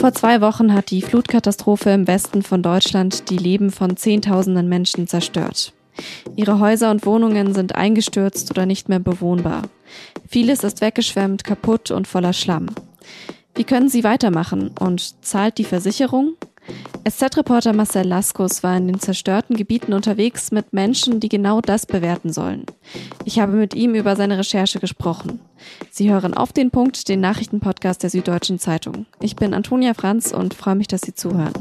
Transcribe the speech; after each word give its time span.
Vor 0.00 0.14
zwei 0.14 0.40
Wochen 0.40 0.72
hat 0.72 0.90
die 0.90 1.02
Flutkatastrophe 1.02 1.90
im 1.90 2.06
Westen 2.06 2.40
von 2.40 2.62
Deutschland 2.62 3.28
die 3.28 3.36
Leben 3.36 3.70
von 3.70 3.98
Zehntausenden 3.98 4.66
Menschen 4.66 5.06
zerstört. 5.06 5.74
Ihre 6.36 6.58
Häuser 6.58 6.90
und 6.90 7.04
Wohnungen 7.04 7.52
sind 7.52 7.74
eingestürzt 7.74 8.50
oder 8.50 8.64
nicht 8.64 8.88
mehr 8.88 8.98
bewohnbar. 8.98 9.64
Vieles 10.26 10.64
ist 10.64 10.80
weggeschwemmt, 10.80 11.44
kaputt 11.44 11.90
und 11.90 12.08
voller 12.08 12.32
Schlamm. 12.32 12.68
Wie 13.54 13.64
können 13.64 13.90
sie 13.90 14.02
weitermachen 14.02 14.70
und 14.80 15.22
zahlt 15.22 15.58
die 15.58 15.64
Versicherung? 15.64 16.32
SZ-Reporter 17.08 17.72
Marcel 17.72 18.06
Laskus 18.06 18.62
war 18.62 18.76
in 18.76 18.86
den 18.86 19.00
zerstörten 19.00 19.56
Gebieten 19.56 19.94
unterwegs 19.94 20.52
mit 20.52 20.74
Menschen, 20.74 21.18
die 21.18 21.30
genau 21.30 21.62
das 21.62 21.86
bewerten 21.86 22.30
sollen. 22.30 22.66
Ich 23.24 23.38
habe 23.38 23.52
mit 23.52 23.74
ihm 23.74 23.94
über 23.94 24.16
seine 24.16 24.36
Recherche 24.36 24.80
gesprochen. 24.80 25.40
Sie 25.90 26.10
hören 26.10 26.34
auf 26.34 26.52
den 26.52 26.70
Punkt 26.70 27.08
den 27.08 27.20
Nachrichtenpodcast 27.20 28.02
der 28.02 28.10
Süddeutschen 28.10 28.58
Zeitung. 28.58 29.06
Ich 29.20 29.34
bin 29.34 29.54
Antonia 29.54 29.94
Franz 29.94 30.32
und 30.32 30.52
freue 30.52 30.74
mich, 30.74 30.88
dass 30.88 31.00
Sie 31.00 31.14
zuhören. 31.14 31.54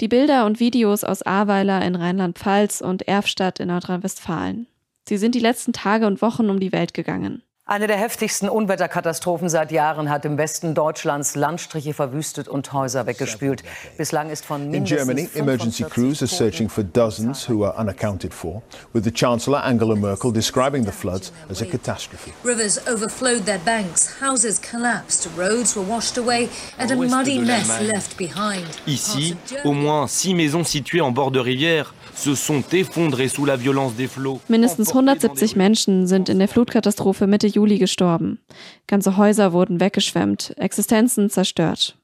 Die 0.00 0.08
Bilder 0.08 0.46
und 0.46 0.58
Videos 0.58 1.04
aus 1.04 1.22
Ahrweiler 1.22 1.84
in 1.84 1.94
Rheinland-Pfalz 1.94 2.80
und 2.80 3.06
Erfstadt 3.06 3.60
in 3.60 3.68
Nordrhein-Westfalen. 3.68 4.66
Sie 5.08 5.16
sind 5.16 5.36
die 5.36 5.40
letzten 5.40 5.72
Tage 5.72 6.08
und 6.08 6.22
Wochen 6.22 6.50
um 6.50 6.58
die 6.58 6.72
Welt 6.72 6.92
gegangen. 6.92 7.42
Eine 7.72 7.86
der 7.86 7.96
heftigsten 7.96 8.50
Unwetterkatastrophen 8.50 9.48
seit 9.48 9.72
Jahren 9.72 10.10
hat 10.10 10.26
im 10.26 10.36
Westen 10.36 10.74
Deutschlands 10.74 11.36
Landstriche 11.36 11.94
verwüstet 11.94 12.46
und 12.46 12.70
Häuser 12.74 13.06
weggespült. 13.06 13.62
Bislang 13.96 14.28
ist 14.28 14.44
von 14.44 14.70
mindestens 14.70 15.00
In 15.00 15.06
Germany, 15.06 15.28
emergency 15.34 15.84
crews 15.84 16.20
are 16.20 16.28
searching 16.28 16.68
for 16.68 16.84
dozens 16.84 17.48
who 17.48 17.64
are 17.64 17.74
unaccounted 17.80 18.34
for, 18.34 18.60
with 18.92 19.04
the 19.04 19.10
Chancellor 19.10 19.64
Angela 19.64 19.96
Merkel 19.96 20.30
describing 20.30 20.84
the 20.84 20.92
floods 20.92 21.32
as 21.50 21.62
a 21.62 21.64
catastrophe. 21.64 22.34
Rivers 22.44 22.78
overflowed 22.86 23.46
their 23.46 23.60
banks, 23.64 24.20
houses 24.20 24.60
collapsed, 24.60 25.30
roads 25.34 25.74
were 25.74 25.86
washed 25.88 26.18
away 26.18 26.50
and 26.78 26.90
a 26.90 26.94
muddy 26.94 27.38
mess 27.38 27.80
left 27.80 28.18
behind. 28.18 28.66
Ici, 28.86 29.34
au 29.64 29.72
moins 29.72 30.08
six 30.08 30.34
maisons 30.34 30.64
situées 30.64 31.00
en 31.00 31.10
bord 31.10 31.30
de 31.30 31.40
rivière 31.40 31.94
se 32.14 32.34
sont 32.34 32.62
effondrées 32.74 33.28
sous 33.28 33.46
la 33.46 33.56
violence 33.56 33.94
des 33.94 34.08
flots. 34.08 34.40
Mindestens 34.50 34.84
170 34.84 35.56
Menschen 35.56 36.06
sind 36.06 36.28
in 36.28 36.38
der 36.38 36.48
Flutkatastrophe 36.48 37.26
Mitte 37.26 37.46
Juli 37.46 37.61
gestorben. 37.66 38.40
Ganze 38.86 39.16
Häuser 39.16 39.52
wurden 39.52 39.80
weggeschwemmt, 39.80 40.54
Existenzen 40.56 41.30
zerstört. 41.30 41.96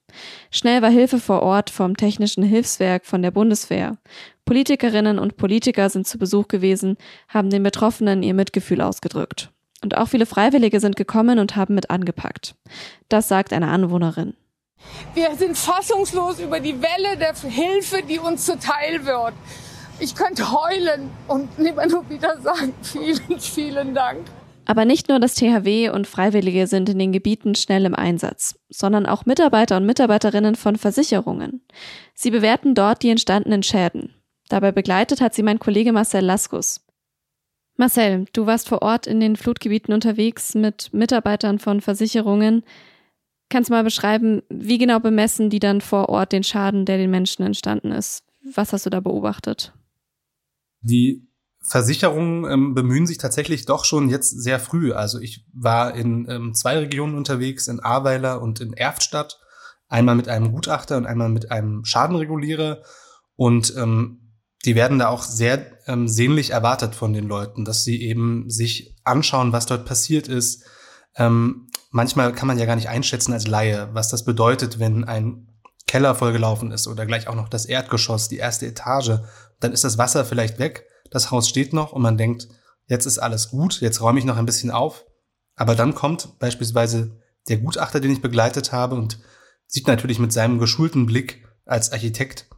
Schnell 0.51 0.83
war 0.83 0.91
Hilfe 0.91 1.19
vor 1.19 1.43
Ort 1.43 1.71
vom 1.71 1.97
Technischen 1.97 2.43
Hilfswerk 2.43 3.07
von 3.07 3.23
der 3.23 3.31
Bundeswehr. 3.31 3.99
Politikerinnen 4.45 5.19
und 5.19 5.37
Politiker 5.37 5.91
sind 5.91 6.07
zu 6.07 6.19
Besuch 6.19 6.49
gewesen, 6.49 6.97
haben 7.29 7.51
den 7.51 7.63
Betroffenen 7.63 8.23
ihr 8.23 8.35
Mitgefühl 8.35 8.81
ausgedrückt. 8.81 9.51
Und 9.83 9.97
auch 9.97 10.09
viele 10.09 10.27
Freiwillige 10.27 10.81
sind 10.81 10.97
gekommen 10.97 11.39
und 11.39 11.55
haben 11.55 11.75
mit 11.75 11.91
angepackt. 11.91 12.55
Das 13.09 13.29
sagt 13.29 13.53
eine 13.53 13.69
Anwohnerin. 13.69 14.35
Wir 15.15 15.35
sind 15.37 15.57
fassungslos 15.57 16.41
über 16.41 16.61
die 16.61 16.81
Welle 16.81 17.17
der 17.19 17.35
Hilfe, 17.35 18.03
die 18.03 18.19
uns 18.19 18.45
zuteil 18.47 19.05
wird. 19.05 19.35
Ich 20.01 20.15
könnte 20.15 20.53
heulen 20.53 21.11
und 21.27 21.49
immer 21.59 21.87
nur 21.87 22.09
wieder 22.09 22.41
sagen, 22.41 22.73
vielen, 22.83 23.41
vielen 23.41 23.95
Dank. 23.95 24.25
Aber 24.69 24.85
nicht 24.85 25.09
nur 25.09 25.19
das 25.19 25.35
THW 25.35 25.89
und 25.89 26.07
Freiwillige 26.07 26.67
sind 26.67 26.91
in 26.91 26.99
den 26.99 27.11
Gebieten 27.11 27.55
schnell 27.55 27.87
im 27.87 27.95
Einsatz, 27.95 28.61
sondern 28.69 29.07
auch 29.07 29.25
Mitarbeiter 29.25 29.79
und 29.79 29.87
Mitarbeiterinnen 29.87 30.57
von 30.57 30.77
Versicherungen. 30.77 31.63
Sie 32.13 32.31
bewerten 32.31 32.75
dort 32.75 33.03
die 33.03 33.09
entstandenen 33.09 33.63
Schäden. 33.63 34.13
Dabei 34.51 34.71
begleitet 34.71 35.23
hat 35.23 35.33
sie 35.33 35.43
mein 35.43 35.59
Kollege 35.59 35.91
Marcel 35.93 36.23
Laskus. 36.23 36.87
Marcel, 37.79 38.27
du 38.35 38.45
warst 38.45 38.69
vor 38.69 38.83
Ort 38.83 39.07
in 39.07 39.21
den 39.21 39.37
Flutgebieten 39.37 39.95
unterwegs 39.95 40.55
mit 40.55 40.93
Mitarbeitern 40.93 41.59
von 41.59 41.81
Versicherungen. 41.81 42.63
Kannst 43.49 43.71
du 43.71 43.73
mal 43.73 43.85
beschreiben, 43.85 44.43
wie 44.51 44.77
genau 44.77 45.01
bemessen 45.01 45.49
die 45.49 45.61
dann 45.61 45.81
vor 45.81 46.11
Ort 46.11 46.33
den 46.33 46.45
Schaden, 46.45 46.85
der 46.85 46.99
den 46.99 47.11
Menschen 47.11 47.43
entstanden 47.43 47.91
ist? 47.91 48.23
Was 48.43 48.75
hast 48.75 48.85
du 48.85 48.91
da 48.91 49.01
beobachtet? 49.01 49.73
Die 50.83 51.28
Versicherungen 51.69 52.51
ähm, 52.51 52.75
bemühen 52.75 53.07
sich 53.07 53.19
tatsächlich 53.19 53.67
doch 53.67 53.85
schon 53.85 54.09
jetzt 54.09 54.31
sehr 54.31 54.59
früh. 54.59 54.93
Also 54.93 55.21
ich 55.21 55.45
war 55.53 55.95
in 55.95 56.27
ähm, 56.29 56.55
zwei 56.55 56.79
Regionen 56.79 57.15
unterwegs, 57.15 57.69
in 57.69 57.81
Ahrweiler 57.81 58.41
und 58.41 58.61
in 58.61 58.73
Erftstadt. 58.73 59.39
Einmal 59.87 60.15
mit 60.15 60.29
einem 60.29 60.51
Gutachter 60.53 60.97
und 60.97 61.07
einmal 61.07 61.29
mit 61.29 61.51
einem 61.51 61.85
Schadenregulierer. 61.85 62.83
Und 63.37 63.75
ähm, 63.77 64.35
die 64.65 64.75
werden 64.75 64.99
da 64.99 65.09
auch 65.09 65.23
sehr 65.23 65.67
ähm, 65.87 66.09
sehnlich 66.09 66.51
erwartet 66.51 66.95
von 66.95 67.13
den 67.13 67.29
Leuten, 67.29 67.67
dass 67.67 67.85
sie 67.85 68.03
eben 68.03 68.49
sich 68.49 68.97
anschauen, 69.05 69.53
was 69.53 69.67
dort 69.67 69.85
passiert 69.85 70.27
ist. 70.27 70.65
Ähm, 71.17 71.69
manchmal 71.91 72.33
kann 72.33 72.49
man 72.49 72.59
ja 72.59 72.65
gar 72.65 72.77
nicht 72.77 72.89
einschätzen 72.89 73.35
als 73.35 73.47
Laie, 73.47 73.91
was 73.93 74.09
das 74.09 74.25
bedeutet, 74.25 74.79
wenn 74.79 75.05
ein 75.05 75.49
Keller 75.87 76.15
vollgelaufen 76.15 76.71
ist 76.73 76.87
oder 76.87 77.05
gleich 77.05 77.29
auch 77.29 77.35
noch 77.35 77.49
das 77.49 77.67
Erdgeschoss, 77.67 78.29
die 78.29 78.39
erste 78.39 78.67
Etage. 78.67 79.21
Dann 79.61 79.73
ist 79.73 79.85
das 79.85 79.99
Wasser 79.99 80.25
vielleicht 80.25 80.59
weg 80.59 80.88
das 81.11 81.31
Haus 81.31 81.49
steht 81.49 81.73
noch 81.73 81.93
und 81.93 82.03
man 82.03 82.17
denkt, 82.17 82.49
jetzt 82.87 83.07
ist 83.07 83.19
alles 83.19 83.51
gut, 83.51 83.81
jetzt 83.81 84.01
räume 84.01 84.19
ich 84.19 84.25
noch 84.25 84.37
ein 84.37 84.47
bisschen 84.47 84.71
auf. 84.71 85.05
Aber 85.57 85.75
dann 85.75 85.95
kommt 85.95 86.39
beispielsweise 86.39 87.19
der 87.49 87.59
Gutachter, 87.59 88.01
den 88.01 88.13
ich 88.13 88.23
begleitet 88.23 88.73
habe 88.73 88.95
und 88.95 89.19
sieht 89.67 89.87
natürlich 89.87 90.19
mit 90.19 90.33
seinem 90.33 90.59
geschulten 90.59 91.07
Blick 91.07 91.47
als 91.65 91.93
Architekt, 91.93 92.49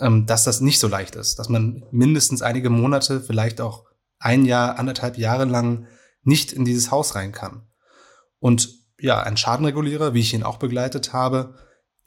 ähm, 0.00 0.26
dass 0.26 0.44
das 0.44 0.60
nicht 0.60 0.78
so 0.78 0.88
leicht 0.88 1.16
ist, 1.16 1.38
dass 1.38 1.48
man 1.48 1.84
mindestens 1.90 2.42
einige 2.42 2.70
Monate, 2.70 3.20
vielleicht 3.20 3.60
auch 3.60 3.84
ein 4.18 4.44
Jahr, 4.44 4.78
anderthalb 4.78 5.18
Jahre 5.18 5.44
lang 5.44 5.86
nicht 6.22 6.52
in 6.52 6.64
dieses 6.64 6.90
Haus 6.90 7.14
rein 7.14 7.32
kann. 7.32 7.66
Und 8.38 8.68
ja, 8.98 9.20
ein 9.22 9.36
Schadenregulierer, 9.36 10.14
wie 10.14 10.20
ich 10.20 10.34
ihn 10.34 10.44
auch 10.44 10.58
begleitet 10.58 11.12
habe, 11.12 11.54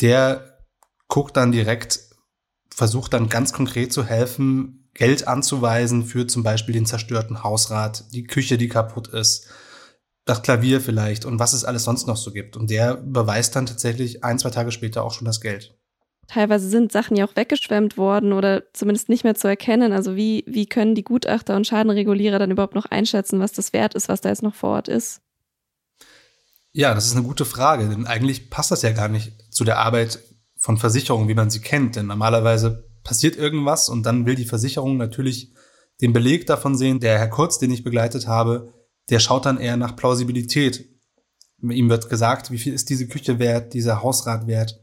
der 0.02 0.60
guckt 1.08 1.36
dann 1.38 1.52
direkt, 1.52 2.00
versucht 2.70 3.14
dann 3.14 3.30
ganz 3.30 3.54
konkret 3.54 3.92
zu 3.92 4.06
helfen, 4.06 4.85
Geld 4.96 5.28
anzuweisen 5.28 6.06
für 6.06 6.26
zum 6.26 6.42
Beispiel 6.42 6.74
den 6.74 6.86
zerstörten 6.86 7.44
Hausrat, 7.44 8.06
die 8.14 8.24
Küche, 8.24 8.58
die 8.58 8.70
kaputt 8.70 9.10
ist, 9.10 9.48
das 10.24 10.42
Klavier 10.42 10.82
vielleicht 10.82 11.26
und 11.26 11.38
was 11.38 11.54
es 11.54 11.66
alles 11.66 11.84
sonst 11.84 12.08
noch 12.08 12.18
so 12.18 12.32
gibt. 12.32 12.58
Und 12.58 12.72
der 12.72 13.00
überweist 13.00 13.56
dann 13.56 13.68
tatsächlich 13.68 14.24
ein, 14.24 14.40
zwei 14.40 14.50
Tage 14.50 14.72
später 14.72 15.04
auch 15.04 15.12
schon 15.12 15.26
das 15.26 15.42
Geld. 15.42 15.78
Teilweise 16.28 16.68
sind 16.70 16.92
Sachen 16.92 17.16
ja 17.16 17.26
auch 17.26 17.36
weggeschwemmt 17.36 17.98
worden 17.98 18.34
oder 18.34 18.64
zumindest 18.74 19.10
nicht 19.10 19.24
mehr 19.24 19.36
zu 19.36 19.48
erkennen. 19.48 19.92
Also 19.92 20.16
wie, 20.16 20.44
wie 20.48 20.66
können 20.66 20.96
die 20.96 21.04
Gutachter 21.04 21.56
und 21.56 21.68
Schadenregulierer 21.68 22.40
dann 22.40 22.50
überhaupt 22.50 22.74
noch 22.74 22.86
einschätzen, 22.86 23.40
was 23.40 23.52
das 23.52 23.74
wert 23.74 23.94
ist, 23.94 24.10
was 24.10 24.22
da 24.22 24.30
jetzt 24.30 24.42
noch 24.42 24.56
vor 24.56 24.72
Ort 24.72 24.88
ist? 24.88 25.22
Ja, 26.72 26.96
das 26.96 27.06
ist 27.06 27.16
eine 27.16 27.24
gute 27.24 27.46
Frage, 27.46 27.88
denn 27.88 28.08
eigentlich 28.08 28.50
passt 28.50 28.72
das 28.72 28.82
ja 28.82 28.92
gar 28.92 29.08
nicht 29.08 29.54
zu 29.54 29.64
der 29.66 29.78
Arbeit 29.78 30.20
von 30.58 30.78
Versicherungen, 30.78 31.28
wie 31.28 31.36
man 31.36 31.50
sie 31.50 31.62
kennt. 31.62 31.96
Denn 31.96 32.08
normalerweise 32.08 32.90
passiert 33.06 33.38
irgendwas 33.38 33.88
und 33.88 34.06
dann 34.06 34.26
will 34.26 34.36
die 34.36 34.46
Versicherung 34.46 34.98
natürlich 34.98 35.54
den 36.02 36.12
Beleg 36.12 36.46
davon 36.48 36.76
sehen. 36.76 37.00
Der 37.00 37.18
Herr 37.18 37.30
Kurz, 37.30 37.58
den 37.60 37.72
ich 37.72 37.86
begleitet 37.86 38.28
habe, 38.28 38.74
der 39.10 39.20
schaut 39.20 39.46
dann 39.46 39.60
eher 39.60 39.78
nach 39.78 39.96
Plausibilität. 39.96 40.90
Ihm 41.62 41.90
wird 41.90 42.10
gesagt, 42.10 42.52
wie 42.52 42.58
viel 42.58 42.74
ist 42.74 42.90
diese 42.90 43.08
Küche 43.08 43.40
wert, 43.40 43.74
dieser 43.74 44.04
Hausrat 44.04 44.48
wert. 44.48 44.82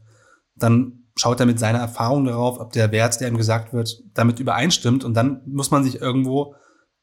Dann 0.55 1.03
schaut 1.15 1.39
er 1.39 1.45
mit 1.45 1.59
seiner 1.59 1.79
Erfahrung 1.79 2.25
darauf, 2.25 2.59
ob 2.59 2.71
der 2.71 2.91
Wert, 2.91 3.19
der 3.19 3.27
ihm 3.27 3.37
gesagt 3.37 3.73
wird, 3.73 4.01
damit 4.13 4.39
übereinstimmt. 4.39 5.03
Und 5.03 5.13
dann 5.13 5.41
muss 5.45 5.69
man 5.69 5.83
sich 5.83 6.01
irgendwo 6.01 6.55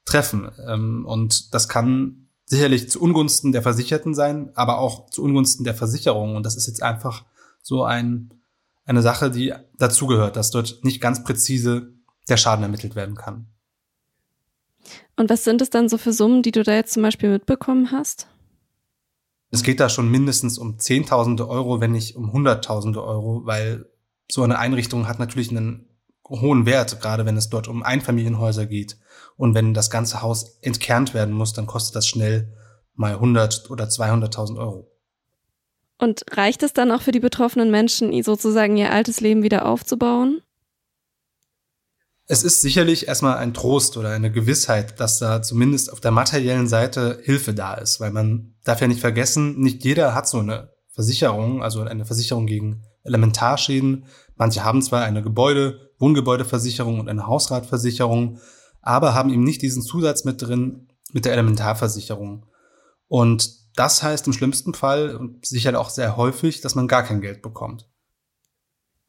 treffen. 0.07 0.51
Ähm, 0.67 1.05
und 1.07 1.55
das 1.55 1.69
kann 1.69 2.29
sicherlich 2.47 2.91
zu 2.91 3.01
Ungunsten 3.01 3.53
der 3.53 3.63
Versicherten 3.63 4.15
sein, 4.15 4.51
aber 4.55 4.79
auch 4.79 5.11
zu 5.11 5.23
Ungunsten 5.23 5.65
der 5.65 5.75
Versicherung. 5.75 6.35
Und 6.35 6.47
das 6.47 6.57
ist 6.57 6.67
jetzt 6.67 6.83
einfach 6.83 7.27
so 7.63 7.85
ein 7.85 8.40
eine 8.85 9.03
Sache, 9.03 9.31
die 9.31 9.53
dazugehört, 9.79 10.37
dass 10.37 10.51
dort 10.51 10.85
nicht 10.85 11.01
ganz 11.01 11.25
präzise 11.25 11.93
der 12.29 12.37
Schaden 12.37 12.63
ermittelt 12.63 12.95
werden 12.95 13.15
kann. 13.15 13.47
Und 15.17 15.31
was 15.31 15.45
sind 15.45 15.61
es 15.61 15.71
dann 15.71 15.89
so 15.89 15.99
für 15.99 16.13
Summen, 16.13 16.43
die 16.43 16.53
du 16.53 16.63
da 16.63 16.73
jetzt 16.73 16.93
zum 16.93 17.03
Beispiel 17.03 17.31
mitbekommen 17.31 17.93
hast? 17.93 18.27
Es 19.51 19.63
geht 19.63 19.81
da 19.81 19.89
schon 19.89 20.11
mindestens 20.11 20.59
um 20.59 20.79
Zehntausende 20.79 21.49
Euro, 21.49 21.81
wenn 21.81 21.93
nicht 21.93 22.17
um 22.17 22.33
Hunderttausende 22.33 23.03
Euro, 23.03 23.43
weil 23.45 23.87
so 24.31 24.43
eine 24.43 24.59
Einrichtung 24.59 25.09
hat 25.09 25.19
natürlich 25.19 25.51
einen 25.51 25.89
hohen 26.29 26.67
Wert, 26.67 27.01
gerade 27.01 27.27
wenn 27.27 27.37
es 27.37 27.51
dort 27.51 27.67
um 27.67 27.83
Einfamilienhäuser 27.83 28.67
geht. 28.67 28.99
Und 29.37 29.55
wenn 29.55 29.75
das 29.75 29.91
ganze 29.91 30.23
Haus 30.23 30.59
entkernt 30.63 31.15
werden 31.15 31.35
muss, 31.35 31.53
dann 31.53 31.67
kostet 31.67 31.97
das 31.97 32.07
schnell 32.07 32.57
mal 32.95 33.15
100 33.15 33.71
oder 33.71 33.87
200.000 33.87 34.59
Euro. 34.59 34.90
Und 36.01 36.25
reicht 36.33 36.63
es 36.63 36.73
dann 36.73 36.91
auch 36.93 37.03
für 37.03 37.13
die 37.13 37.21
betroffenen 37.21 37.71
Menschen, 37.71 38.23
sozusagen 38.23 38.79
ihr 38.79 38.91
altes 38.91 39.21
Leben 39.21 39.43
wieder 39.43 39.67
aufzubauen? 39.67 40.41
Es 42.27 42.43
ist 42.43 42.63
sicherlich 42.63 43.07
erstmal 43.07 43.37
ein 43.37 43.53
Trost 43.53 43.99
oder 43.99 44.09
eine 44.11 44.33
Gewissheit, 44.33 44.99
dass 44.99 45.19
da 45.19 45.43
zumindest 45.43 45.93
auf 45.93 46.01
der 46.01 46.11
materiellen 46.11 46.69
Seite 46.69 47.21
Hilfe 47.23 47.53
da 47.53 47.75
ist, 47.75 48.01
weil 48.01 48.13
man 48.13 48.55
darf 48.65 48.81
ja 48.81 48.89
nicht 48.89 49.01
vergessen, 49.01 49.59
nicht 49.59 49.85
jeder 49.85 50.15
hat 50.15 50.27
so 50.27 50.39
eine 50.39 50.71
Versicherung, 50.89 51.63
also 51.63 51.83
eine 51.83 52.07
Versicherung 52.07 52.47
gegen 52.47 52.83
Elementarschäden. 53.05 54.07
Manche 54.37 54.65
haben 54.65 54.81
zwar 54.81 55.03
eine 55.03 55.23
Gebäude, 55.23 55.91
Wohngebäudeversicherung 55.99 56.99
und 56.99 57.11
eine 57.11 57.27
Hausratversicherung, 57.27 58.39
aber 58.81 59.13
haben 59.13 59.31
eben 59.31 59.45
nicht 59.45 59.61
diesen 59.61 59.83
Zusatz 59.83 60.25
mit 60.25 60.41
drin, 60.41 60.89
mit 61.13 61.27
der 61.27 61.33
Elementarversicherung. 61.33 62.47
Und 63.07 63.60
das 63.81 64.03
heißt 64.03 64.27
im 64.27 64.35
schlimmsten 64.35 64.75
Fall 64.75 65.17
und 65.17 65.47
sicher 65.47 65.81
auch 65.81 65.89
sehr 65.89 66.19
häufig, 66.19 66.61
dass 66.61 66.75
man 66.75 66.87
gar 66.87 67.03
kein 67.03 67.23
Geld 67.23 67.41
bekommt. 67.41 67.89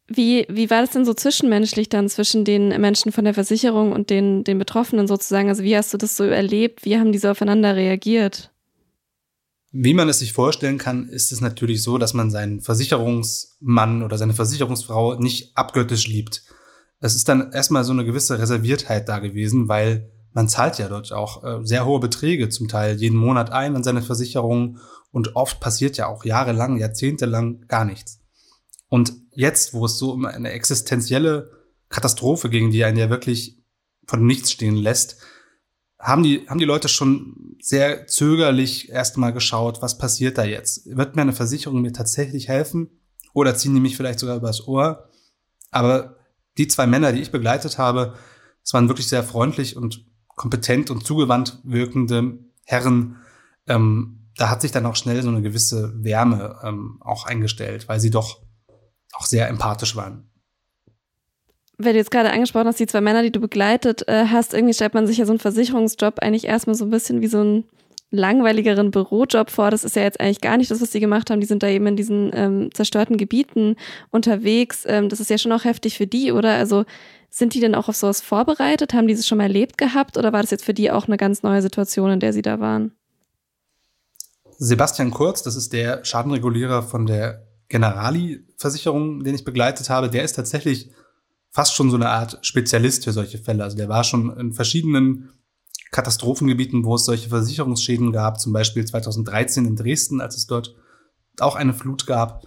Wie, 0.07 0.45
wie 0.49 0.69
war 0.69 0.79
das 0.79 0.91
denn 0.91 1.03
so 1.03 1.13
zwischenmenschlich 1.13 1.89
dann 1.89 2.07
zwischen 2.07 2.45
den 2.45 2.69
Menschen 2.79 3.11
von 3.11 3.25
der 3.25 3.33
Versicherung 3.33 3.91
und 3.91 4.09
den, 4.09 4.45
den 4.45 4.57
Betroffenen 4.57 5.07
sozusagen? 5.07 5.49
Also 5.49 5.63
wie 5.63 5.75
hast 5.75 5.93
du 5.93 5.97
das 5.97 6.15
so 6.15 6.23
erlebt? 6.23 6.85
Wie 6.85 6.97
haben 6.97 7.11
die 7.11 7.17
so 7.17 7.29
aufeinander 7.29 7.75
reagiert? 7.75 8.49
Wie 9.73 9.93
man 9.93 10.07
es 10.07 10.19
sich 10.19 10.31
vorstellen 10.31 10.77
kann, 10.77 11.09
ist 11.09 11.33
es 11.33 11.41
natürlich 11.41 11.83
so, 11.83 11.97
dass 11.97 12.13
man 12.13 12.31
seinen 12.31 12.61
Versicherungsmann 12.61 14.03
oder 14.03 14.17
seine 14.17 14.33
Versicherungsfrau 14.33 15.15
nicht 15.19 15.57
abgöttisch 15.57 16.07
liebt. 16.07 16.43
Es 17.01 17.13
ist 17.13 17.27
dann 17.27 17.51
erstmal 17.51 17.83
so 17.83 17.91
eine 17.91 18.05
gewisse 18.05 18.39
Reserviertheit 18.39 19.09
da 19.09 19.19
gewesen, 19.19 19.67
weil 19.67 20.09
man 20.33 20.47
zahlt 20.47 20.77
ja 20.77 20.87
dort 20.87 21.11
auch 21.11 21.43
äh, 21.43 21.65
sehr 21.65 21.85
hohe 21.85 21.99
Beträge 21.99 22.49
zum 22.49 22.67
Teil 22.67 22.97
jeden 22.97 23.17
Monat 23.17 23.51
ein 23.51 23.75
an 23.75 23.83
seine 23.83 24.01
Versicherung 24.01 24.79
und 25.11 25.35
oft 25.35 25.59
passiert 25.59 25.97
ja 25.97 26.07
auch 26.07 26.23
jahrelang, 26.23 26.77
jahrzehntelang 26.77 27.67
gar 27.67 27.85
nichts. 27.85 28.19
Und 28.87 29.13
jetzt, 29.33 29.73
wo 29.73 29.85
es 29.85 29.97
so 29.97 30.11
um 30.11 30.25
eine 30.25 30.51
existenzielle 30.51 31.51
Katastrophe 31.89 32.49
ging, 32.49 32.71
die 32.71 32.83
einen 32.83 32.97
ja 32.97 33.09
wirklich 33.09 33.57
von 34.05 34.25
nichts 34.25 34.51
stehen 34.51 34.75
lässt, 34.75 35.17
haben 35.99 36.23
die, 36.23 36.47
haben 36.47 36.59
die 36.59 36.65
Leute 36.65 36.87
schon 36.87 37.55
sehr 37.61 38.07
zögerlich 38.07 38.89
erstmal 38.89 39.33
geschaut, 39.33 39.81
was 39.81 39.97
passiert 39.97 40.37
da 40.37 40.43
jetzt? 40.43 40.85
Wird 40.85 41.15
mir 41.15 41.21
eine 41.21 41.33
Versicherung 41.33 41.81
mir 41.81 41.93
tatsächlich 41.93 42.47
helfen? 42.47 42.89
Oder 43.33 43.55
ziehen 43.55 43.73
die 43.73 43.79
mich 43.79 43.95
vielleicht 43.95 44.19
sogar 44.19 44.37
übers 44.37 44.67
Ohr? 44.67 45.09
Aber 45.69 46.17
die 46.57 46.67
zwei 46.67 46.87
Männer, 46.87 47.13
die 47.13 47.21
ich 47.21 47.31
begleitet 47.31 47.77
habe, 47.77 48.15
es 48.63 48.73
waren 48.73 48.87
wirklich 48.87 49.07
sehr 49.07 49.23
freundlich 49.23 49.75
und 49.75 50.05
kompetent 50.41 50.89
und 50.89 51.05
zugewandt 51.05 51.59
wirkende 51.63 52.39
Herren. 52.65 53.17
Ähm, 53.67 54.27
da 54.35 54.49
hat 54.49 54.61
sich 54.61 54.71
dann 54.71 54.87
auch 54.87 54.95
schnell 54.95 55.21
so 55.21 55.29
eine 55.29 55.43
gewisse 55.43 55.93
Wärme 56.03 56.59
ähm, 56.63 56.97
auch 57.01 57.27
eingestellt, 57.27 57.87
weil 57.87 57.99
sie 57.99 58.09
doch 58.09 58.41
auch 59.13 59.27
sehr 59.27 59.47
empathisch 59.49 59.95
waren. 59.95 60.31
Wenn 61.77 61.93
du 61.93 61.99
jetzt 61.99 62.09
gerade 62.09 62.31
angesprochen 62.31 62.65
hast, 62.65 62.79
die 62.79 62.87
zwei 62.87 63.01
Männer, 63.01 63.21
die 63.21 63.31
du 63.31 63.39
begleitet 63.39 64.07
äh, 64.07 64.25
hast, 64.31 64.55
irgendwie 64.55 64.73
stellt 64.73 64.95
man 64.95 65.05
sich 65.05 65.19
ja 65.19 65.25
so 65.25 65.31
einen 65.31 65.39
Versicherungsjob 65.39 66.17
eigentlich 66.19 66.45
erstmal 66.45 66.75
so 66.75 66.85
ein 66.85 66.91
bisschen 66.91 67.21
wie 67.21 67.27
so 67.27 67.39
einen 67.39 67.65
langweiligeren 68.09 68.89
Bürojob 68.89 69.51
vor. 69.51 69.69
Das 69.69 69.83
ist 69.83 69.95
ja 69.95 70.01
jetzt 70.01 70.19
eigentlich 70.19 70.41
gar 70.41 70.57
nicht 70.57 70.71
das, 70.71 70.81
was 70.81 70.91
sie 70.91 70.99
gemacht 70.99 71.29
haben. 71.29 71.39
Die 71.39 71.45
sind 71.45 71.61
da 71.61 71.67
eben 71.67 71.85
in 71.85 71.95
diesen 71.95 72.31
ähm, 72.33 72.73
zerstörten 72.73 73.17
Gebieten 73.17 73.75
unterwegs. 74.09 74.85
Ähm, 74.87 75.07
das 75.07 75.19
ist 75.19 75.29
ja 75.29 75.37
schon 75.37 75.51
auch 75.51 75.65
heftig 75.65 75.97
für 75.97 76.07
die, 76.07 76.31
oder? 76.31 76.55
Also 76.55 76.85
sind 77.31 77.53
die 77.53 77.61
denn 77.61 77.75
auch 77.75 77.87
auf 77.87 77.95
sowas 77.95 78.21
vorbereitet? 78.21 78.93
Haben 78.93 79.07
die 79.07 79.15
das 79.15 79.25
schon 79.25 79.37
mal 79.37 79.45
erlebt 79.45 79.77
gehabt 79.77 80.17
oder 80.17 80.33
war 80.33 80.41
das 80.41 80.51
jetzt 80.51 80.65
für 80.65 80.73
die 80.73 80.91
auch 80.91 81.07
eine 81.07 81.17
ganz 81.17 81.41
neue 81.41 81.61
Situation, 81.61 82.11
in 82.11 82.19
der 82.19 82.33
sie 82.33 82.41
da 82.41 82.59
waren? 82.59 82.91
Sebastian 84.57 85.11
Kurz, 85.11 85.41
das 85.41 85.55
ist 85.55 85.73
der 85.73 86.03
Schadenregulierer 86.05 86.83
von 86.83 87.05
der 87.07 87.47
Generali-Versicherung, 87.69 89.23
den 89.23 89.33
ich 89.33 89.45
begleitet 89.45 89.89
habe, 89.89 90.09
der 90.09 90.23
ist 90.23 90.33
tatsächlich 90.33 90.91
fast 91.49 91.73
schon 91.73 91.89
so 91.89 91.95
eine 91.95 92.09
Art 92.09 92.37
Spezialist 92.41 93.05
für 93.05 93.13
solche 93.13 93.37
Fälle. 93.37 93.63
Also 93.63 93.77
der 93.77 93.89
war 93.89 94.03
schon 94.03 94.37
in 94.37 94.51
verschiedenen 94.51 95.29
Katastrophengebieten, 95.91 96.83
wo 96.83 96.95
es 96.95 97.05
solche 97.05 97.29
Versicherungsschäden 97.29 98.11
gab, 98.11 98.39
zum 98.39 98.51
Beispiel 98.51 98.85
2013 98.85 99.65
in 99.65 99.75
Dresden, 99.77 100.19
als 100.21 100.35
es 100.35 100.47
dort 100.47 100.75
auch 101.39 101.55
eine 101.55 101.73
Flut 101.73 102.05
gab. 102.05 102.45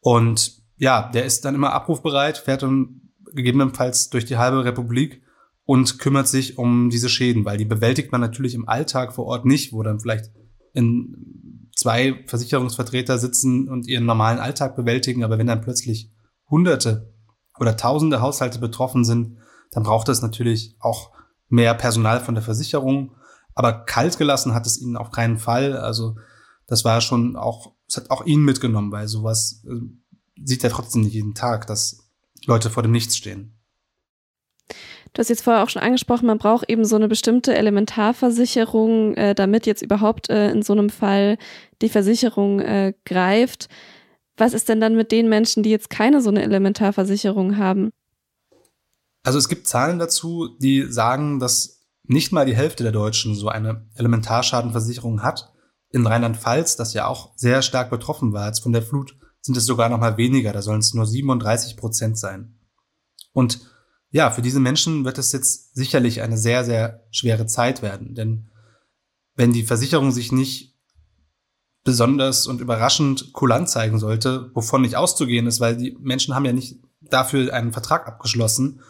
Und 0.00 0.60
ja, 0.76 1.08
der 1.12 1.24
ist 1.24 1.44
dann 1.44 1.54
immer 1.54 1.72
abrufbereit, 1.72 2.38
fährt 2.38 2.62
dann 2.62 3.03
gegebenenfalls 3.34 4.10
durch 4.10 4.24
die 4.24 4.36
halbe 4.36 4.64
Republik 4.64 5.22
und 5.64 5.98
kümmert 5.98 6.28
sich 6.28 6.58
um 6.58 6.90
diese 6.90 7.08
Schäden, 7.08 7.44
weil 7.44 7.56
die 7.56 7.64
bewältigt 7.64 8.12
man 8.12 8.20
natürlich 8.20 8.54
im 8.54 8.68
Alltag 8.68 9.14
vor 9.14 9.26
Ort 9.26 9.46
nicht, 9.46 9.72
wo 9.72 9.82
dann 9.82 10.00
vielleicht 10.00 10.30
in 10.72 11.70
zwei 11.76 12.22
Versicherungsvertreter 12.26 13.18
sitzen 13.18 13.68
und 13.68 13.86
ihren 13.86 14.06
normalen 14.06 14.38
Alltag 14.38 14.76
bewältigen, 14.76 15.24
aber 15.24 15.38
wenn 15.38 15.46
dann 15.46 15.62
plötzlich 15.62 16.12
Hunderte 16.50 17.12
oder 17.58 17.76
Tausende 17.76 18.20
Haushalte 18.20 18.58
betroffen 18.58 19.04
sind, 19.04 19.38
dann 19.70 19.82
braucht 19.82 20.08
es 20.08 20.22
natürlich 20.22 20.76
auch 20.80 21.10
mehr 21.48 21.74
Personal 21.74 22.20
von 22.20 22.34
der 22.34 22.44
Versicherung. 22.44 23.12
Aber 23.54 23.84
kalt 23.84 24.18
gelassen 24.18 24.54
hat 24.54 24.66
es 24.66 24.80
ihnen 24.80 24.96
auf 24.96 25.10
keinen 25.10 25.38
Fall. 25.38 25.76
Also 25.76 26.16
das 26.66 26.84
war 26.84 27.00
schon 27.00 27.36
auch, 27.36 27.72
es 27.88 27.96
hat 27.96 28.10
auch 28.10 28.26
ihn 28.26 28.42
mitgenommen, 28.42 28.92
weil 28.92 29.08
sowas 29.08 29.62
äh, 29.66 29.80
sieht 30.42 30.64
er 30.64 30.70
trotzdem 30.70 31.02
nicht 31.02 31.14
jeden 31.14 31.34
Tag, 31.34 31.66
dass 31.66 32.03
Leute 32.46 32.70
vor 32.70 32.82
dem 32.82 32.92
Nichts 32.92 33.16
stehen. 33.16 33.54
Du 35.12 35.20
hast 35.20 35.28
jetzt 35.28 35.44
vorher 35.44 35.62
auch 35.62 35.68
schon 35.68 35.82
angesprochen, 35.82 36.26
man 36.26 36.38
braucht 36.38 36.68
eben 36.68 36.84
so 36.84 36.96
eine 36.96 37.06
bestimmte 37.06 37.54
Elementarversicherung, 37.54 39.14
äh, 39.14 39.34
damit 39.36 39.64
jetzt 39.64 39.82
überhaupt 39.82 40.28
äh, 40.28 40.50
in 40.50 40.62
so 40.62 40.72
einem 40.72 40.90
Fall 40.90 41.38
die 41.82 41.88
Versicherung 41.88 42.58
äh, 42.58 42.94
greift. 43.04 43.68
Was 44.36 44.54
ist 44.54 44.68
denn 44.68 44.80
dann 44.80 44.96
mit 44.96 45.12
den 45.12 45.28
Menschen, 45.28 45.62
die 45.62 45.70
jetzt 45.70 45.88
keine 45.88 46.20
so 46.20 46.30
eine 46.30 46.42
Elementarversicherung 46.42 47.56
haben? 47.58 47.90
Also 49.22 49.38
es 49.38 49.48
gibt 49.48 49.68
Zahlen 49.68 50.00
dazu, 50.00 50.48
die 50.58 50.82
sagen, 50.90 51.38
dass 51.38 51.80
nicht 52.02 52.32
mal 52.32 52.44
die 52.44 52.56
Hälfte 52.56 52.82
der 52.82 52.92
Deutschen 52.92 53.36
so 53.36 53.48
eine 53.48 53.86
Elementarschadenversicherung 53.94 55.22
hat. 55.22 55.52
In 55.90 56.06
Rheinland-Pfalz, 56.06 56.76
das 56.76 56.92
ja 56.92 57.06
auch 57.06 57.32
sehr 57.36 57.62
stark 57.62 57.88
betroffen 57.88 58.32
war 58.32 58.48
jetzt 58.48 58.64
von 58.64 58.72
der 58.72 58.82
Flut, 58.82 59.16
sind 59.44 59.56
es 59.58 59.66
sogar 59.66 59.90
noch 59.90 59.98
mal 59.98 60.16
weniger. 60.16 60.52
Da 60.52 60.62
sollen 60.62 60.80
es 60.80 60.94
nur 60.94 61.06
37 61.06 61.76
Prozent 61.76 62.18
sein. 62.18 62.58
Und 63.32 63.60
ja, 64.10 64.30
für 64.30 64.42
diese 64.42 64.60
Menschen 64.60 65.04
wird 65.04 65.18
es 65.18 65.32
jetzt 65.32 65.74
sicherlich 65.74 66.22
eine 66.22 66.38
sehr, 66.38 66.64
sehr 66.64 67.06
schwere 67.10 67.46
Zeit 67.46 67.82
werden. 67.82 68.14
Denn 68.14 68.48
wenn 69.34 69.52
die 69.52 69.64
Versicherung 69.64 70.12
sich 70.12 70.32
nicht 70.32 70.78
besonders 71.82 72.46
und 72.46 72.62
überraschend 72.62 73.34
kulant 73.34 73.68
zeigen 73.68 73.98
sollte, 73.98 74.50
wovon 74.54 74.80
nicht 74.80 74.96
auszugehen 74.96 75.46
ist, 75.46 75.60
weil 75.60 75.76
die 75.76 75.94
Menschen 76.00 76.34
haben 76.34 76.46
ja 76.46 76.52
nicht 76.54 76.78
dafür 77.02 77.52
einen 77.52 77.72
Vertrag 77.72 78.06
abgeschlossen, 78.08 78.80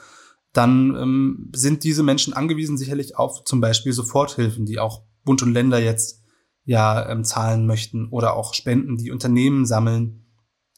dann 0.53 0.95
ähm, 0.95 1.51
sind 1.53 1.83
diese 1.83 2.05
Menschen 2.05 2.33
angewiesen 2.33 2.79
sicherlich 2.79 3.17
auf 3.17 3.43
zum 3.43 3.61
Beispiel 3.61 3.93
Soforthilfen, 3.93 4.67
die 4.67 4.79
auch 4.79 5.03
Bund 5.25 5.43
und 5.43 5.53
Länder 5.53 5.81
jetzt 5.81 6.23
ja 6.65 7.09
ähm, 7.09 7.25
zahlen 7.25 7.67
möchten 7.67 8.09
oder 8.09 8.37
auch 8.37 8.55
Spenden, 8.55 8.97
die 8.97 9.11
Unternehmen 9.11 9.67
sammeln. 9.67 10.24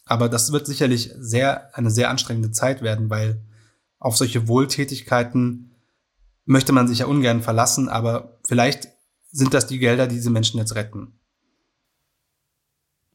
Aber 0.06 0.28
das 0.28 0.52
wird 0.52 0.66
sicherlich 0.66 1.12
sehr 1.18 1.76
eine 1.76 1.90
sehr 1.90 2.10
anstrengende 2.10 2.52
Zeit 2.52 2.80
werden, 2.80 3.10
weil 3.10 3.42
auf 3.98 4.16
solche 4.16 4.48
Wohltätigkeiten 4.48 5.74
möchte 6.44 6.72
man 6.72 6.86
sich 6.88 7.00
ja 7.00 7.06
ungern 7.06 7.42
verlassen, 7.42 7.88
aber 7.88 8.38
vielleicht 8.46 8.88
sind 9.32 9.52
das 9.52 9.66
die 9.66 9.78
Gelder, 9.78 10.06
die 10.06 10.14
diese 10.14 10.30
Menschen 10.30 10.58
jetzt 10.58 10.76
retten. 10.76 11.18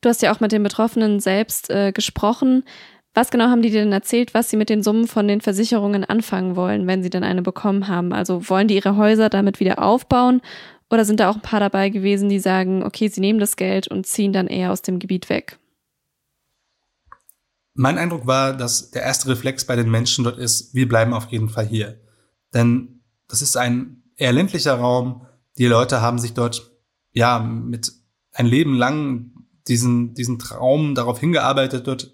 Du 0.02 0.10
hast 0.10 0.22
ja 0.22 0.34
auch 0.34 0.42
mit 0.42 0.52
den 0.52 0.64
Betroffenen 0.64 1.20
selbst 1.20 1.70
äh, 1.70 1.92
gesprochen. 1.94 2.64
Was 3.14 3.32
genau 3.32 3.46
haben 3.46 3.62
die 3.62 3.70
dir 3.70 3.84
denn 3.84 3.94
erzählt, 3.94 4.34
was 4.34 4.50
sie 4.50 4.58
mit 4.58 4.70
den 4.70 4.84
Summen 4.84 5.08
von 5.08 5.28
den 5.28 5.42
Versicherungen 5.42 6.04
anfangen 6.04 6.56
wollen, 6.56 6.88
wenn 6.88 7.04
sie 7.04 7.10
denn 7.10 7.24
eine 7.24 7.42
bekommen 7.42 7.88
haben? 7.88 8.12
Also 8.12 8.50
wollen 8.50 8.68
die 8.68 8.76
ihre 8.76 8.98
Häuser 8.98 9.30
damit 9.30 9.60
wieder 9.60 9.82
aufbauen 9.82 10.42
oder 10.90 11.06
sind 11.06 11.20
da 11.20 11.30
auch 11.30 11.36
ein 11.36 11.42
paar 11.42 11.60
dabei 11.60 11.90
gewesen, 11.90 12.30
die 12.30 12.40
sagen, 12.40 12.84
okay, 12.84 13.08
sie 13.08 13.22
nehmen 13.22 13.40
das 13.40 13.56
Geld 13.56 13.88
und 13.88 14.06
ziehen 14.06 14.34
dann 14.34 14.48
eher 14.48 14.72
aus 14.72 14.82
dem 14.82 15.00
Gebiet 15.00 15.30
weg? 15.30 15.58
Mein 17.74 17.98
Eindruck 17.98 18.28
war, 18.28 18.54
dass 18.54 18.92
der 18.92 19.04
erste 19.04 19.30
Reflex 19.30 19.66
bei 19.66 19.76
den 19.76 19.90
Menschen 19.90 20.24
dort 20.24 20.38
ist, 20.38 20.74
wir 20.74 20.88
bleiben 20.88 21.14
auf 21.14 21.28
jeden 21.28 21.50
Fall 21.50 21.66
hier. 21.66 22.00
Denn 22.54 23.02
das 23.28 23.42
ist 23.42 23.56
ein 23.56 24.04
eher 24.18 24.34
ländlicher 24.34 24.76
Raum. 24.76 25.26
Die 25.58 25.68
Leute 25.68 26.02
haben 26.02 26.20
sich 26.20 26.34
dort 26.34 26.72
ja 27.14 27.40
mit 27.40 27.94
ein 28.34 28.46
Leben 28.46 28.76
lang 28.76 29.32
diesen, 29.68 30.14
diesen 30.14 30.40
Traum 30.40 30.96
darauf 30.96 31.20
hingearbeitet, 31.20 31.88
dort 31.88 32.14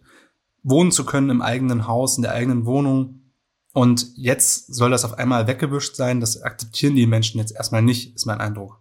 wohnen 0.64 0.92
zu 0.92 1.06
können 1.06 1.30
im 1.30 1.42
eigenen 1.42 1.88
Haus, 1.88 2.18
in 2.18 2.24
der 2.24 2.34
eigenen 2.34 2.66
Wohnung. 2.66 3.32
Und 3.74 4.12
jetzt 4.16 4.74
soll 4.74 4.92
das 4.92 5.06
auf 5.06 5.14
einmal 5.14 5.48
weggewischt 5.48 5.96
sein. 5.96 6.20
Das 6.20 6.42
akzeptieren 6.42 6.96
die 6.96 7.08
Menschen 7.08 7.40
jetzt 7.40 7.56
erstmal 7.56 7.82
nicht, 7.82 8.16
ist 8.16 8.26
mein 8.26 8.42
Eindruck. 8.42 8.80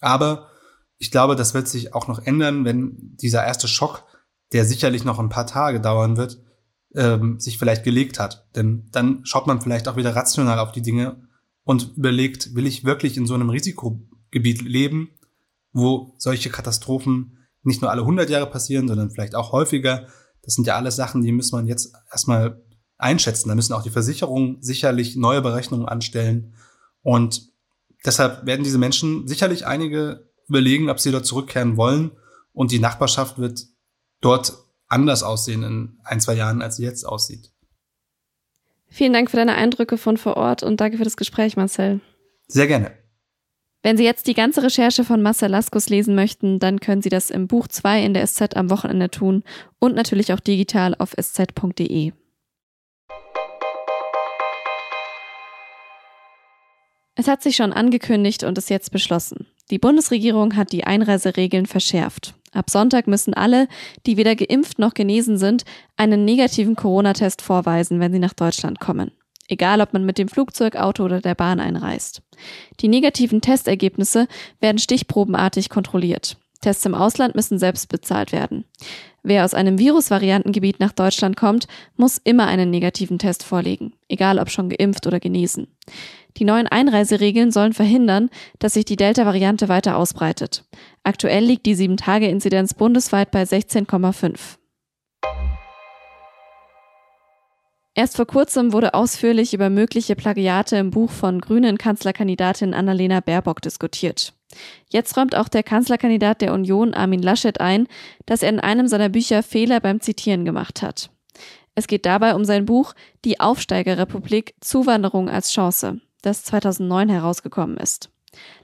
Aber 0.00 0.48
ich 0.96 1.10
glaube, 1.10 1.36
das 1.36 1.54
wird 1.54 1.68
sich 1.68 1.94
auch 1.94 2.08
noch 2.08 2.20
ändern, 2.20 2.64
wenn 2.64 3.16
dieser 3.16 3.44
erste 3.44 3.68
Schock, 3.68 4.04
der 4.52 4.64
sicherlich 4.64 5.04
noch 5.04 5.18
ein 5.18 5.28
paar 5.28 5.46
Tage 5.46 5.80
dauern 5.80 6.16
wird, 6.16 6.40
ähm, 6.94 7.38
sich 7.38 7.58
vielleicht 7.58 7.84
gelegt 7.84 8.18
hat. 8.18 8.46
Denn 8.56 8.88
dann 8.92 9.24
schaut 9.24 9.46
man 9.46 9.60
vielleicht 9.60 9.88
auch 9.88 9.96
wieder 9.96 10.16
rational 10.16 10.58
auf 10.58 10.72
die 10.72 10.82
Dinge 10.82 11.28
und 11.64 11.96
überlegt, 11.96 12.54
will 12.54 12.66
ich 12.66 12.84
wirklich 12.84 13.16
in 13.16 13.26
so 13.26 13.34
einem 13.34 13.50
Risikogebiet 13.50 14.62
leben, 14.62 15.10
wo 15.72 16.14
solche 16.18 16.50
Katastrophen 16.50 17.46
nicht 17.62 17.82
nur 17.82 17.90
alle 17.90 18.02
100 18.02 18.30
Jahre 18.30 18.50
passieren, 18.50 18.88
sondern 18.88 19.10
vielleicht 19.10 19.34
auch 19.34 19.52
häufiger. 19.52 20.06
Das 20.42 20.54
sind 20.54 20.66
ja 20.66 20.76
alles 20.76 20.96
Sachen, 20.96 21.22
die 21.22 21.32
muss 21.32 21.52
man 21.52 21.66
jetzt 21.66 21.92
erstmal 22.10 22.62
einschätzen. 22.96 23.48
Da 23.48 23.54
müssen 23.54 23.74
auch 23.74 23.82
die 23.82 23.90
Versicherungen 23.90 24.62
sicherlich 24.62 25.16
neue 25.16 25.42
Berechnungen 25.42 25.86
anstellen. 25.86 26.54
Und 27.02 27.52
deshalb 28.04 28.46
werden 28.46 28.64
diese 28.64 28.78
Menschen 28.78 29.28
sicherlich 29.28 29.66
einige 29.66 30.30
überlegen, 30.48 30.88
ob 30.88 31.00
sie 31.00 31.10
dort 31.10 31.26
zurückkehren 31.26 31.76
wollen. 31.76 32.12
Und 32.52 32.72
die 32.72 32.78
Nachbarschaft 32.78 33.38
wird 33.38 33.66
dort 34.20 34.52
anders 34.88 35.22
aussehen 35.22 35.62
in 35.62 35.98
ein, 36.04 36.20
zwei 36.20 36.34
Jahren, 36.34 36.62
als 36.62 36.76
sie 36.76 36.84
jetzt 36.84 37.04
aussieht. 37.04 37.52
Vielen 38.88 39.12
Dank 39.12 39.30
für 39.30 39.36
deine 39.36 39.54
Eindrücke 39.54 39.98
von 39.98 40.16
vor 40.16 40.36
Ort 40.36 40.62
und 40.62 40.80
danke 40.80 40.96
für 40.96 41.04
das 41.04 41.16
Gespräch, 41.16 41.56
Marcel. 41.56 42.00
Sehr 42.46 42.66
gerne. 42.66 42.92
Wenn 43.82 43.96
Sie 43.96 44.04
jetzt 44.04 44.26
die 44.26 44.34
ganze 44.34 44.62
Recherche 44.62 45.04
von 45.04 45.22
Marcel 45.22 45.50
Laskus 45.50 45.88
lesen 45.88 46.14
möchten, 46.14 46.58
dann 46.58 46.80
können 46.80 47.00
Sie 47.00 47.10
das 47.10 47.30
im 47.30 47.46
Buch 47.46 47.68
2 47.68 48.02
in 48.02 48.14
der 48.14 48.26
SZ 48.26 48.56
am 48.56 48.70
Wochenende 48.70 49.10
tun 49.10 49.44
und 49.78 49.94
natürlich 49.94 50.32
auch 50.32 50.40
digital 50.40 50.96
auf 50.98 51.14
sz.de. 51.16 52.12
Es 57.18 57.26
hat 57.26 57.42
sich 57.42 57.56
schon 57.56 57.72
angekündigt 57.72 58.44
und 58.44 58.56
ist 58.58 58.70
jetzt 58.70 58.92
beschlossen. 58.92 59.48
Die 59.72 59.80
Bundesregierung 59.80 60.54
hat 60.54 60.70
die 60.70 60.84
Einreiseregeln 60.84 61.66
verschärft. 61.66 62.34
Ab 62.52 62.70
Sonntag 62.70 63.08
müssen 63.08 63.34
alle, 63.34 63.66
die 64.06 64.16
weder 64.16 64.36
geimpft 64.36 64.78
noch 64.78 64.94
genesen 64.94 65.36
sind, 65.36 65.64
einen 65.96 66.24
negativen 66.24 66.76
Corona-Test 66.76 67.42
vorweisen, 67.42 67.98
wenn 67.98 68.12
sie 68.12 68.20
nach 68.20 68.34
Deutschland 68.34 68.78
kommen. 68.78 69.10
Egal, 69.48 69.80
ob 69.80 69.94
man 69.94 70.06
mit 70.06 70.16
dem 70.16 70.28
Flugzeug, 70.28 70.76
Auto 70.76 71.02
oder 71.02 71.20
der 71.20 71.34
Bahn 71.34 71.58
einreist. 71.58 72.22
Die 72.78 72.88
negativen 72.88 73.40
Testergebnisse 73.40 74.28
werden 74.60 74.78
stichprobenartig 74.78 75.70
kontrolliert. 75.70 76.36
Tests 76.60 76.86
im 76.86 76.94
Ausland 76.94 77.34
müssen 77.34 77.58
selbst 77.58 77.88
bezahlt 77.88 78.30
werden. 78.30 78.64
Wer 79.24 79.44
aus 79.44 79.54
einem 79.54 79.78
Virusvariantengebiet 79.78 80.78
nach 80.78 80.92
Deutschland 80.92 81.36
kommt, 81.36 81.66
muss 81.96 82.18
immer 82.22 82.46
einen 82.46 82.70
negativen 82.70 83.18
Test 83.18 83.42
vorlegen, 83.42 83.94
egal 84.08 84.38
ob 84.38 84.50
schon 84.50 84.68
geimpft 84.68 85.06
oder 85.06 85.18
genesen. 85.18 85.66
Die 86.38 86.44
neuen 86.44 86.68
Einreiseregeln 86.68 87.50
sollen 87.50 87.72
verhindern, 87.72 88.30
dass 88.60 88.74
sich 88.74 88.84
die 88.84 88.96
Delta-Variante 88.96 89.68
weiter 89.68 89.96
ausbreitet. 89.96 90.64
Aktuell 91.02 91.44
liegt 91.44 91.66
die 91.66 91.74
7-Tage-Inzidenz 91.74 92.74
bundesweit 92.74 93.32
bei 93.32 93.42
16,5. 93.42 94.56
Erst 97.94 98.14
vor 98.14 98.26
kurzem 98.26 98.72
wurde 98.72 98.94
ausführlich 98.94 99.52
über 99.52 99.70
mögliche 99.70 100.14
Plagiate 100.14 100.76
im 100.76 100.90
Buch 100.90 101.10
von 101.10 101.40
grünen 101.40 101.78
Kanzlerkandidatin 101.78 102.72
Annalena 102.72 103.18
Baerbock 103.18 103.60
diskutiert. 103.60 104.34
Jetzt 104.88 105.16
räumt 105.16 105.34
auch 105.34 105.48
der 105.48 105.64
Kanzlerkandidat 105.64 106.40
der 106.40 106.54
Union 106.54 106.94
Armin 106.94 107.20
Laschet 107.20 107.60
ein, 107.60 107.88
dass 108.24 108.44
er 108.44 108.50
in 108.50 108.60
einem 108.60 108.86
seiner 108.86 109.08
Bücher 109.08 109.42
Fehler 109.42 109.80
beim 109.80 110.00
Zitieren 110.00 110.44
gemacht 110.44 110.80
hat. 110.80 111.10
Es 111.74 111.88
geht 111.88 112.06
dabei 112.06 112.36
um 112.36 112.44
sein 112.44 112.66
Buch 112.66 112.94
Die 113.24 113.40
Aufsteigerrepublik 113.40 114.54
Zuwanderung 114.60 115.28
als 115.28 115.52
Chance, 115.52 116.00
das 116.22 116.44
2009 116.44 117.08
herausgekommen 117.08 117.76
ist. 117.76 118.10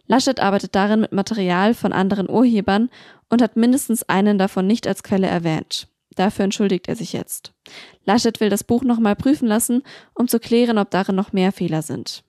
Laschet 0.06 0.40
arbeitet 0.40 0.74
darin 0.74 1.00
mit 1.00 1.12
Material 1.12 1.74
von 1.74 1.92
anderen 1.92 2.28
Urhebern 2.28 2.90
und 3.30 3.40
hat 3.40 3.56
mindestens 3.56 4.02
einen 4.04 4.38
davon 4.38 4.66
nicht 4.66 4.86
als 4.86 5.02
Quelle 5.02 5.26
erwähnt. 5.26 5.88
Dafür 6.14 6.44
entschuldigt 6.44 6.88
er 6.88 6.96
sich 6.96 7.12
jetzt. 7.12 7.52
Laschet 8.04 8.38
will 8.40 8.50
das 8.50 8.64
Buch 8.64 8.82
nochmal 8.82 9.16
prüfen 9.16 9.48
lassen, 9.48 9.82
um 10.14 10.28
zu 10.28 10.38
klären, 10.38 10.78
ob 10.78 10.90
darin 10.90 11.16
noch 11.16 11.32
mehr 11.32 11.50
Fehler 11.50 11.82
sind. 11.82 12.24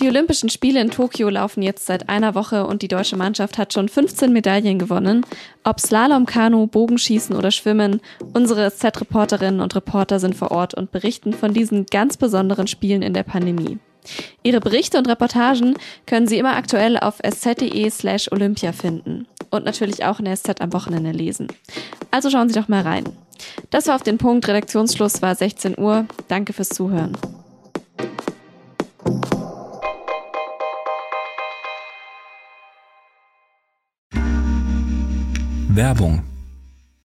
Die 0.00 0.08
Olympischen 0.08 0.48
Spiele 0.48 0.80
in 0.80 0.90
Tokio 0.90 1.28
laufen 1.28 1.62
jetzt 1.62 1.84
seit 1.84 2.08
einer 2.08 2.34
Woche 2.34 2.66
und 2.66 2.80
die 2.80 2.88
deutsche 2.88 3.18
Mannschaft 3.18 3.58
hat 3.58 3.74
schon 3.74 3.90
15 3.90 4.32
Medaillen 4.32 4.78
gewonnen. 4.78 5.26
Ob 5.62 5.78
Slalom, 5.78 6.24
Kanu, 6.24 6.66
Bogenschießen 6.66 7.36
oder 7.36 7.50
Schwimmen, 7.50 8.00
unsere 8.32 8.70
SZ-Reporterinnen 8.70 9.60
und 9.60 9.76
Reporter 9.76 10.18
sind 10.18 10.34
vor 10.34 10.52
Ort 10.52 10.72
und 10.72 10.90
berichten 10.90 11.34
von 11.34 11.52
diesen 11.52 11.84
ganz 11.84 12.16
besonderen 12.16 12.66
Spielen 12.66 13.02
in 13.02 13.12
der 13.12 13.24
Pandemie. 13.24 13.78
Ihre 14.42 14.60
Berichte 14.60 14.96
und 14.96 15.06
Reportagen 15.06 15.74
können 16.06 16.26
Sie 16.26 16.38
immer 16.38 16.56
aktuell 16.56 16.96
auf 16.96 17.18
sz.de 17.22 17.90
slash 17.90 18.32
Olympia 18.32 18.72
finden 18.72 19.26
und 19.50 19.66
natürlich 19.66 20.06
auch 20.06 20.18
in 20.18 20.24
der 20.24 20.36
SZ 20.36 20.62
am 20.62 20.72
Wochenende 20.72 21.10
lesen. 21.12 21.48
Also 22.10 22.30
schauen 22.30 22.48
Sie 22.48 22.58
doch 22.58 22.68
mal 22.68 22.82
rein. 22.82 23.04
Das 23.68 23.86
war 23.86 23.96
auf 23.96 24.02
den 24.02 24.16
Punkt. 24.16 24.48
Redaktionsschluss 24.48 25.20
war 25.20 25.34
16 25.34 25.78
Uhr. 25.78 26.06
Danke 26.28 26.54
fürs 26.54 26.70
Zuhören. 26.70 27.18
Werbung. 35.76 36.24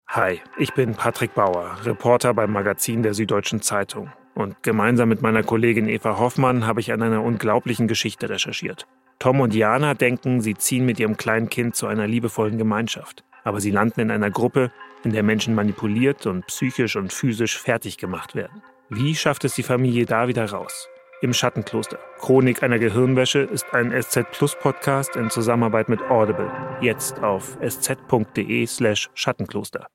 Hi, 0.07 0.41
ich 0.57 0.73
bin 0.73 0.95
Patrick 0.95 1.35
Bauer, 1.35 1.79
Reporter 1.83 2.33
beim 2.33 2.53
Magazin 2.53 3.03
der 3.03 3.13
Süddeutschen 3.13 3.61
Zeitung. 3.61 4.13
Und 4.35 4.63
gemeinsam 4.63 5.09
mit 5.09 5.21
meiner 5.21 5.43
Kollegin 5.43 5.89
Eva 5.89 6.17
Hoffmann 6.17 6.65
habe 6.65 6.79
ich 6.79 6.93
an 6.93 7.03
einer 7.03 7.25
unglaublichen 7.25 7.89
Geschichte 7.89 8.29
recherchiert. 8.29 8.87
Tom 9.19 9.41
und 9.41 9.53
Jana 9.53 9.95
denken, 9.95 10.41
sie 10.41 10.55
ziehen 10.55 10.87
mit 10.87 11.01
ihrem 11.01 11.17
kleinen 11.17 11.49
Kind 11.49 11.75
zu 11.75 11.89
einer 11.89 12.07
liebevollen 12.07 12.57
Gemeinschaft. 12.57 13.25
Aber 13.43 13.61
sie 13.61 13.73
landen 13.73 13.99
in 13.99 14.11
einer 14.13 14.31
Gruppe, 14.31 14.71
in 15.03 15.13
der 15.13 15.25
Menschen 15.25 15.57
manipuliert 15.57 16.27
und 16.27 16.47
psychisch 16.47 16.95
und 16.95 17.13
physisch 17.13 17.59
fertig 17.59 17.99
gemacht 17.99 18.37
werden. 18.37 18.63
Wie 18.89 19.17
schafft 19.17 19.45
es 19.45 19.57
die 19.57 19.65
Familie 19.65 20.07
da 20.07 20.29
wieder 20.29 20.49
raus? 20.49 20.89
Im 21.23 21.33
Schattenkloster. 21.33 22.01
Chronik 22.19 22.65
einer 22.65 22.81
Gehirnwäsche 22.81 23.39
ist 23.39 23.73
ein 23.73 23.93
SZ 23.93 24.25
Plus 24.33 24.57
Podcast 24.57 25.15
in 25.15 25.31
Zusammenarbeit 25.31 25.89
mit 25.89 26.03
Audible. 26.11 26.51
Jetzt 26.81 27.23
auf 27.23 27.57
sz.de 27.61 28.67
slash 28.67 29.09
Schattenkloster. 29.15 29.87